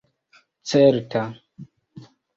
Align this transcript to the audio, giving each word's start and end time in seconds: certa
certa 0.71 1.21